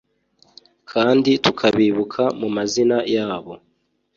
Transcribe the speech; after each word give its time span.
kandi 0.91 1.31
tukabibuka 1.43 2.23
mu 2.39 2.47
mazina 2.55 2.97
yabo 3.15 3.53